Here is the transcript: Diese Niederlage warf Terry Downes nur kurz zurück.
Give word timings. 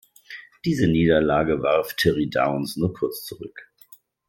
Diese 0.65 0.87
Niederlage 0.87 1.61
warf 1.61 1.93
Terry 1.93 2.27
Downes 2.27 2.75
nur 2.75 2.91
kurz 2.91 3.23
zurück. 3.23 3.69